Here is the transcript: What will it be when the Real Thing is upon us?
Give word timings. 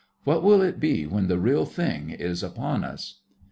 What 0.23 0.41
will 0.41 0.63
it 0.63 0.79
be 0.79 1.05
when 1.05 1.27
the 1.27 1.37
Real 1.37 1.63
Thing 1.63 2.09
is 2.09 2.41
upon 2.41 2.83
us? 2.83 3.19